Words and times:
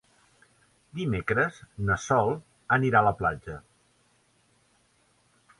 Dimecres 1.01 1.59
na 1.89 1.97
Sol 2.07 2.33
irà 2.89 3.05
a 3.05 3.07
la 3.11 3.15
platja. 3.23 3.61